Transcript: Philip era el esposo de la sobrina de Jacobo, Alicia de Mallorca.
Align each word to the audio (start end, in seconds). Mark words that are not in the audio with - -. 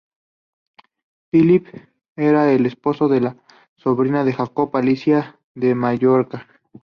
Philip 1.31 1.67
era 2.15 2.51
el 2.51 2.65
esposo 2.65 3.07
de 3.07 3.21
la 3.21 3.35
sobrina 3.75 4.23
de 4.23 4.33
Jacobo, 4.33 4.75
Alicia 4.79 5.39
de 5.53 5.75
Mallorca. 5.75 6.47